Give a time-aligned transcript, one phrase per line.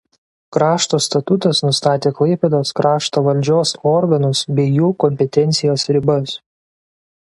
[0.55, 6.35] Krašto statutas nustatė Klaipėdos krašto valdžios organus bei jų kompetencijos ribas.